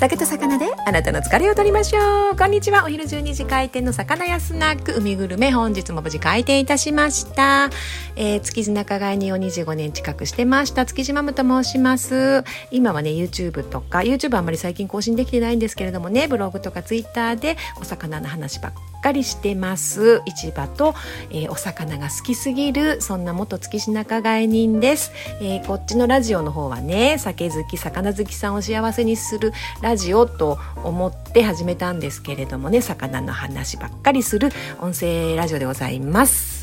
[0.00, 2.34] 酒と魚であなたの疲れを取りましょう。
[2.34, 2.86] こんにちは。
[2.86, 7.68] お昼12時開店の魚屋スナック海グルメ本日も無事開店いたしました、
[8.16, 10.86] えー、築地仲買にを25年近くしてました。
[10.86, 12.44] 築地マムと申します。
[12.70, 13.98] 今はね YouTube とか。
[13.98, 16.28] YouTube あんまり最近更新できてないんですけれどもね。
[16.28, 20.22] ブログとか Twitter でお魚の話ばっかりしてます。
[20.26, 20.94] 市場と、
[21.30, 23.00] えー、お魚が好きすぎる。
[23.00, 29.52] そんな元月品仲買人です、えー、こっちのラジオの方はね酒好き魚好きさんを幸せにする。
[29.80, 36.59] ラジオと思って始めたんですけれどもね魚の話ばっかりする音声ラジオでございます。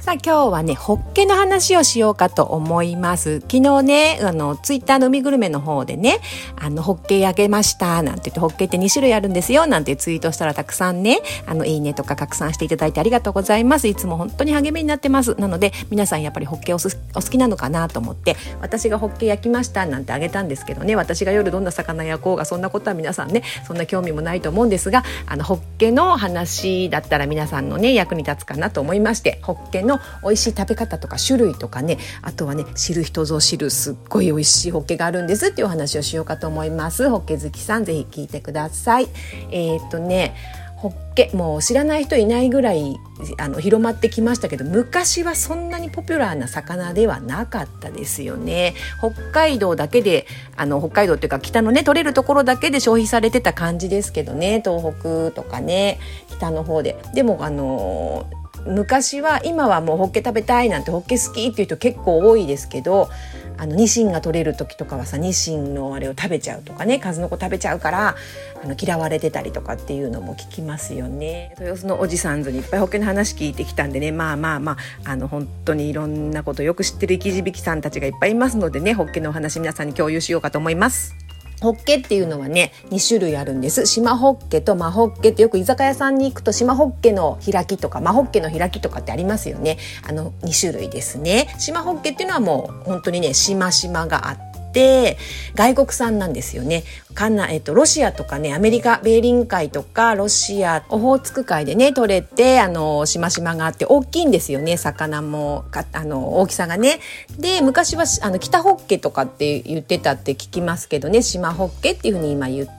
[0.00, 3.40] さあ今日はね、ホッケの話をしようかと思います。
[3.40, 6.20] 昨日ね、あの、ツイッターの海グルメの方でね、
[6.56, 13.88] あの、ホッケ焼けました、なんて言って、ホッケって2種類あるんですよ、なんてツイートしたらたくさんね、あの、いいねとか拡散していただいてありがとうございます。
[13.88, 15.34] いつも本当に励みになってます。
[15.34, 37.08] なので、皆さんやっぱりホッケお好きなのかなと思って、私がホッケ焼きましたなんてあげたんですけどね、私が夜どんな魚焼こうが、そんなことは皆さんね、そんな興味もないと思うんですが、あの、ホッケの話だったら皆さんのね、役に立つかなと思いまして、ホッケの美味しい食べ方とか種類とかねあとはね知る人ぞ知るすっごい美味しいホッケがあるんですっていうお話をしようかと思います。
[37.08, 39.08] ホッケ好きさんぜひ聞いてください。
[39.50, 40.34] えー、っとね
[40.78, 42.96] ホッケもう知らない人いないぐらい
[43.38, 48.74] あの広まってきましたけど昔はそんなにポピュラーな魚ではなかったですよね。
[49.00, 50.26] 北海道だけで
[50.56, 54.62] あの北海道っていうか北のね取れるところだけで消費されてた感じですけどね。
[54.64, 56.96] 東北とかね北の方で。
[57.12, 58.30] でもあの
[58.68, 63.08] 昔は今はもうホッケ食べたいなんてホッケ好きっていう人結構多いですけど
[63.56, 68.16] あのニシンが取れる時とかはさニシンのあれを食べちゃうとかね数の子食べちゃうから
[68.62, 74.72] あの嫌われてたりとかっていうのも聞きますよね豊洲のおじさんずにいっぱいホッケの話聞いてきたんでねまあまあま
[75.04, 81.27] ああの本当にいろんなことよく知ってる生き字引さんたちがいっぱいいますのでねホッケのお話皆さんに共有しようかと思います。
[81.60, 83.86] ホッケっていうのはね2種類あるんです。
[83.86, 89.78] 島ホッケとマホッケってよく居酒屋さんに行くと島ホッケの開きとかマホッケの開きとかってありますよね。
[90.08, 91.54] あの2種類ですね。
[91.58, 95.18] 島ホッケっていうのはもう本当にね島々があってて
[95.54, 96.84] 外国産なんですよね。
[97.18, 107.00] かなえっと、ロシアとかねアメリカベーリン海とかロシアオホーツク海でね取れてあのしましまがあって大きいんですよね魚もかあの大きさがね。
[107.36, 112.78] で昔はあの北ホッケとかって言ってたって聞きますけどね島ホッケっていうふうに今言って。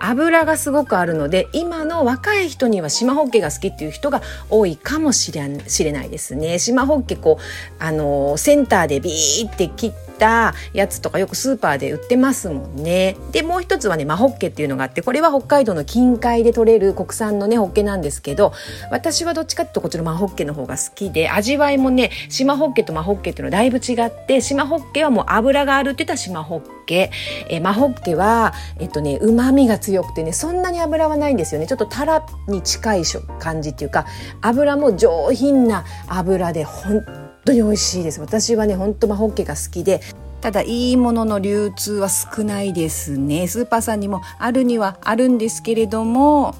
[0.00, 4.20] 油がすごくあるので今の若い人には島ホッケが好きっていう人が
[4.50, 6.58] 多いかもしれしれないですね。
[6.58, 7.42] 島ホッケこう
[7.78, 13.16] あのセンターでビーって切ってたやつとかよくスーパーで売ってますもんね。
[13.32, 18.52] でもう一つはねマホッケっていうのがあってこれは北海道の近海で取れる国産のねホッケなんですけど
[18.90, 27.10] 私はどっちかっていうとこっちのマホッケの方が好きで味わいもね島ホッケとマホッケっていうのはだいぶ違って島ホッケはもう油があるって言ったら島ホッケ
[27.48, 33.04] えマホッケはえっとね旨味が強くてねそんなに油はないんですよねちょっとタラに近い
[33.38, 34.06] 感じっていうか
[34.40, 38.20] 油も上品な油で本当に美味しいです。
[38.20, 40.00] 私はねほんとマホッケが好きで
[40.40, 43.48] ただいいものの流通は少ないですね。
[43.48, 46.54] スーパーさんにもあるにはあるんですけれども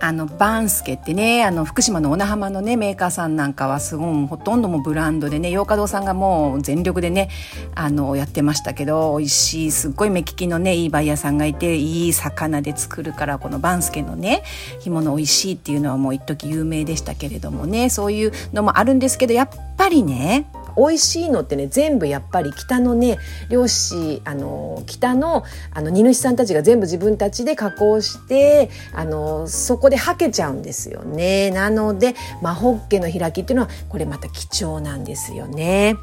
[0.00, 7.30] あのバンスケってねあの福島の小名浜のねメーカーさんなんかはすごいほとんどもブランドでね洋華堂さんがもう全力でね
[7.74, 14.42] あのやってましたけど美味しいすっごい目利きのねいいバイヤーさんがいていい魚で作るからこのバンスケのね
[14.80, 20.46] 干物美味しいっていうのはもう一時有名でしたけれどもねそういうのもあるんですけどやっぱりね
[20.78, 23.18] 美味しいのってね全部やっぱり北のね
[23.50, 31.50] 漁師あの北のあの荷主さんたちが全部自分たちで加工してあのそこではけちゃうんですよね。
[31.50, 35.96] なのでマホッケの開きっていうのはこれまた貴重なんですよね。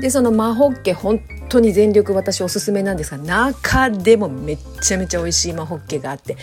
[0.00, 6.36] でそのマホッケ本当に全力私おすすめなんですが中でもめっちゃめちゃ美味しいマホッケがあって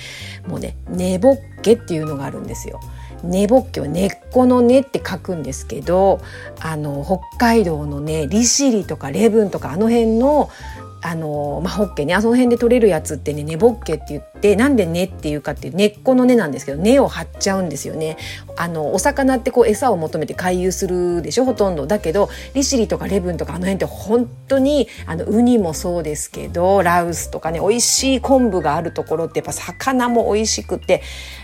[0.47, 2.79] もうね根ボッケっていうのがあるんですよ。
[3.23, 6.21] 根ぼっけは根っこの根って書くんですけど
[6.59, 10.49] あの北海道のね利尻とか礼文とかあの辺の
[11.05, 18.17] あのまあ、ホッケねあその辺で取れるやつってね根ぼっけって言ってなんで根っていうかっていう根っこの根なんですけど根を張っちゃうんですよね。
[18.55, 21.87] あのお魚ってこう餌を求めて回遊するでしょほとんど。
[21.87, 31.01] だけど利尻とかレブンとかあの辺って本当にあのウニもそうですけどラウスとかね美味しい昆布があるところってやっぱ魚も美味しくて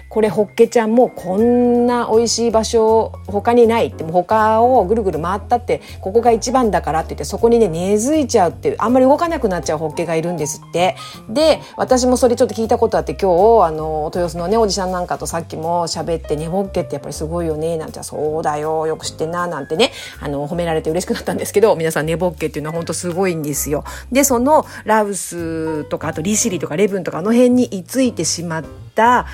[0.10, 10.96] これホッケちゃんもこんな美味しい場所他にないっても他をぐるぐる回ったってここが一番だからって言ってそこにね根付いちゃうっていうあんまり動かなくなっちゃうホッケがいるんですって
[11.30, 23.84] で私もそれちょっと聞いたことあって今日あの豊洲のねおじさんなんかとさっきも喋って「寝ぼっけってやっぱりすごいよね」なんて「そうだよよく知ってんな」なんてねあの褒められて嬉しくなったんですけど皆さん寝ぼっけっていうのは本当すごいんですよ。
[24.12, 28.64] でそのラウスとかあと利尻とかレブンとかあの辺に居ついてしまっ
[28.96, 29.28] た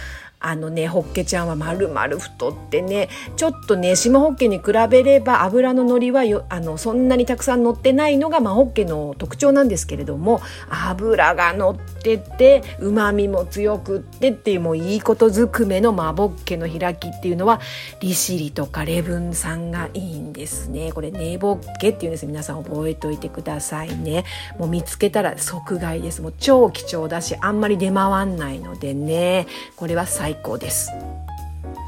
[0.46, 17.60] あのねホッケちゃんはまるまる太ってねちょっとね島ホッケに比べれば油ののりはよあのそんなにたくさん乗ってないのが、まあ、ホッケの特徴なんですけれども油が乗っててうまみも強くってっていうもういいことずくめのマボッケの開きっていうのは
[18.00, 20.92] 利尻とかレブンさんがいいんですね。
[20.92, 22.28] これネボッケっていうんです。
[22.28, 24.26] 皆さん覚えておいてくださいね。
[24.60, 26.22] もう見つけたら即買いです。
[26.22, 29.48] もう超貴重だしあんまり出回んないのでね。
[29.76, 30.92] これは最最高です。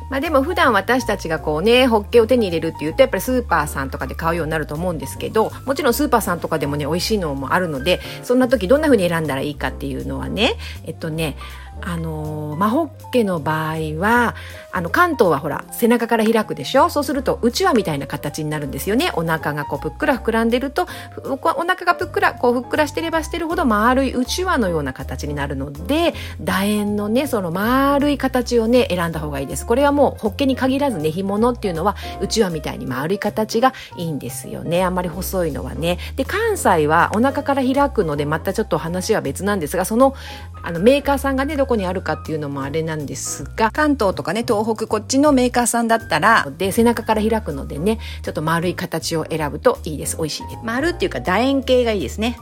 [0.10, 10.56] まあでも普段私たちがこうね、ホッケを手に入れるっていうと、やっぱりスーパーさんとかで買うようになると思うんですけど、もちろんスーパーさんとかでもね、美味しいのもあるので、そんな時どんな風に選んだらいいかっていうのはね、
[10.86, 11.36] えっとね、
[11.82, 14.36] あのマホッケの場合は
[14.72, 16.90] あの関東はほら背中から開くでしょ？
[16.90, 19.12] そうするとうちわみたいな形になるんですよね。
[19.16, 20.88] お腹がこうぷっくら膨らんでると
[21.24, 26.14] お腹がぷっくらこうふっくらしてればしてるほど丸いうちわのような形になるので
[26.44, 29.66] 楕円のねその丸い形をね選んだ方がいいです。
[29.66, 34.84] これはもうホッケに限らずね干物っていうのはうちわみたいに丸い形がいいんですよね。
[34.84, 35.98] あんまり細いのはね。
[36.16, 40.16] で関西はお腹から開くのでまたちょっと話は別なんですがその
[40.64, 50.18] あのメーカーさんがねこにあるかっていうのもあれなんですが関東とかね東北こっちのメーカーさんだったらで背中から開くのでねちょっと丸い形を選ぶといいです。
[50.18, 52.38] 美味しいです丸っていうか楕円形がいいですね。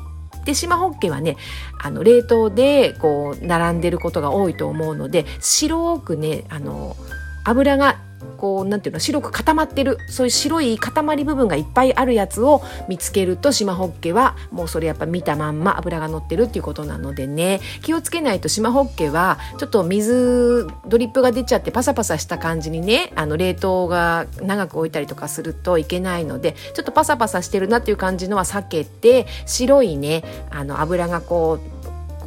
[0.45, 1.37] で島ホッケはね
[1.81, 6.95] あの冷凍でこう並んでることが多いと思うので白くねあの
[7.43, 31.75] 油がこうなんていうの白く固まってるそういう白い塊部分がいっぱいあるやつを見つけると島ホッケはもうそれやっぱ見たまんま油が乗ってるっていうことなのでね気をつけないと島ホッケはちょっと水ドリップが出ちゃってパサパサした感じにねあの冷凍が長く置いたりとかするといけないのでちょっとパサパサしてるなっていう感じのは避けて白いねあの油がこう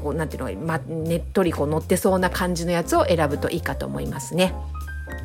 [0.02, 4.54] こうなんていうの、ま、ねっとりこう乗ってそうな感じのやつを選ぶといいかと思いますね。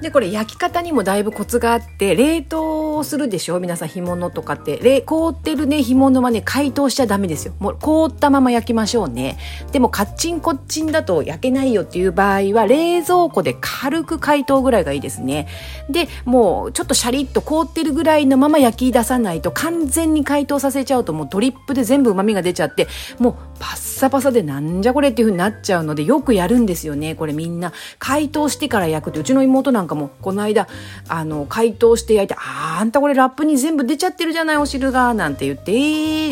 [0.01, 3.59] でこれ焼き方にもだいぶコツがあって冷凍するでしょ？
[3.59, 4.77] 皆さん干物とかって。
[4.77, 7.53] 冷凍ってるね干物はね解凍しちゃダメですよ。
[7.59, 9.37] もう凍ったまま焼きましょうね。
[9.71, 15.47] でもカッチンコッチンだと焼けないよっていう場合は冷蔵庫で軽く解凍ぐらいがいいですね。
[15.89, 22.87] でもうちょっとシャリッと凍ってるぐらいのまま焼き出さないと完全に解凍させちゃうともうドリップで全部旨味が出ちゃって
[23.19, 27.33] もうパッサパサでなんじゃこれっていう風になっちゃうのでよくやるんですよねこれ。
[27.33, 30.67] みんな解凍してから焼くってうちの妹なんかもこの間
[31.07, 35.75] あの解凍して焼いて「ああんたこれラップに全部出ちゃってるじゃないお汁が」なんて言って「え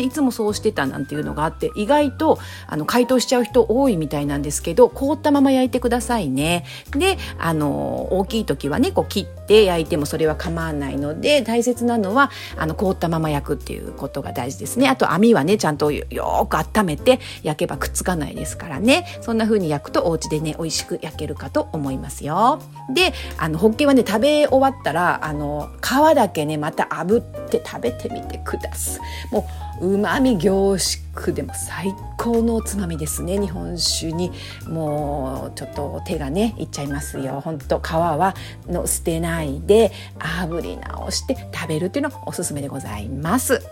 [0.00, 6.64] いつもそうしてた」なんていうのがあって意外とあの解凍しちゃう人多いみたいなんですけど凍ったまま焼いてくださいね。
[6.92, 14.88] であの大きい時はねこう切って焼いてもそれは構わないので大切なのはあの凍ったまま焼くっていうことが大事ですね。
[14.88, 16.04] あと網はねちゃんとよ
[16.48, 22.60] く温めて焼けばくっつかないですからねそんな風に焼くとお家でね美味しく焼けるかと思いますよ。
[22.92, 28.98] であのホッケはね食べ終わったらあの皮だけねまた炙って食べてみてくださ
[29.30, 29.34] い。
[29.34, 29.46] も
[29.80, 34.32] うまみ凝縮でも最高のおつまみですね日本酒に
[34.66, 38.34] もうちょっと手がねいっちゃいますよ本当皮は
[38.66, 43.62] の捨てないで炙り直して食べるっていうのおすすめでございます。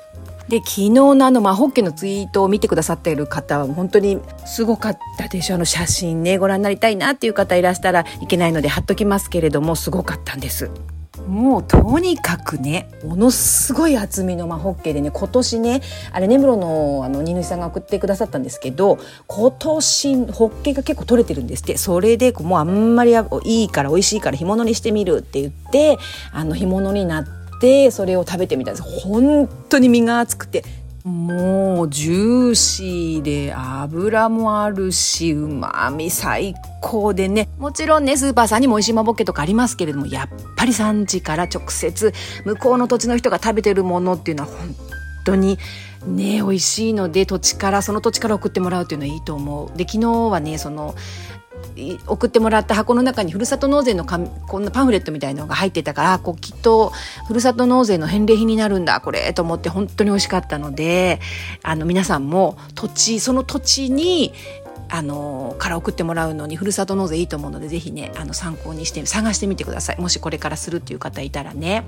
[0.48, 10.68] で昨日のあのマホッケのツイートを見てくださっている方は本当にすごかったでしょあの写真ねご覧になりたいなっていう方いらしたらいけないので貼っときますけれどもすごかったんです。
[11.30, 15.80] もうとにかくねものすごい厚みのマホッケーでね今年ね
[16.12, 23.12] あれ根室のあの荷主さんが送ってくださったんですけど今年ホッケーが結構取れてるんですってそれでもうあんまり
[23.44, 25.98] いいから美味しいから干物にしてみるって言って
[26.32, 27.40] あの干物になって。
[27.60, 30.64] てそれを食べてみたんです本当に身が厚くて
[31.04, 37.48] もうジューシーで油もあるしうまみ最高でね。
[37.58, 42.12] もちろんねスーパーさんにも美味しいまぼっけとかありますけれどもやっぱり産地から直接
[42.44, 44.74] 向こうの土地の人が食べてるものっていうのは本
[45.24, 45.58] 当に
[46.06, 49.76] ね美味しいので土地からその土地から送ってもらうっていうのはいいと思う。
[49.76, 50.94] で昨日はねその
[52.06, 56.92] 送ってもらった箱の中にふるさと納税のこんなパンフレットみたいなのが入ってたからこうきっと
[57.26, 61.20] ふるさと納税の返礼品になるんだこれと思って本当に美味しかったので
[61.62, 64.32] あの皆さんも土地その土地に
[64.90, 70.00] あのから送ってもらうのにふるさと納税いいと思うのでぜひねあの参考にして探してみてください。
[70.00, 71.84] もしこれからするっていう方いたらね。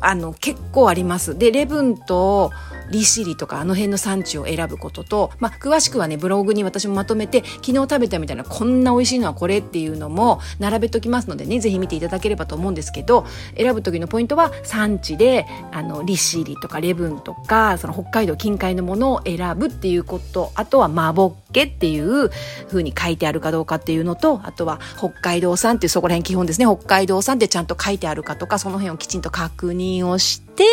[0.00, 1.36] あの結構あります。
[1.36, 2.52] でレブンと
[2.90, 13.26] 利尻とかあの辺の産地を選ぶことと、まあ、詳しくはねブログに私もまとめて昨日食べたみたいなこんな美味しいのはこれっていうのも並べときますのでねぜひ見ていただければと思うんですけど
[13.56, 22.30] 選ぶ時のポイントは産地であの利尻とかレブンとかその北海道近海のものを選ぶっていうことあとはマボッケっていう
[22.68, 26.66] 風に書いてあるかどうかっていうのとあとは北海道産っていうそこら辺基本ですね。
[26.66, 30.64] 北海道産ってちゃんと書いてあるかとかその辺をきちんと確認をして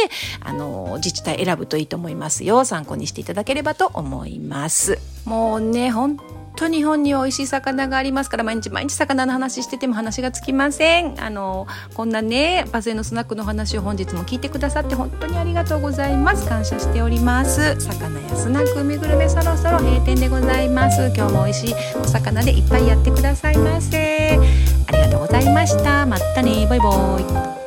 [0.41, 2.65] あの自治体選ぶといいと思いますよ。
[2.65, 5.00] 参考にしていただければと思います。
[5.25, 6.17] もうね本
[6.63, 11.22] と日本には美味しい魚がありますから毎日毎日魚の話してても話がつきません。
[11.22, 16.48] あのこんなねバズエのスナックの話を本日も聞いてくださって本当にありがとうございます。
[16.48, 17.75] 感謝しております。
[17.79, 21.12] 魚やスナック海グルメそろそろ閉店でございます。
[21.15, 24.39] 今日も美味しいお魚でいっぱいやってくださいませ。
[24.88, 26.05] ありがとうございました。
[26.05, 26.65] またね。
[26.70, 27.62] バイバイ。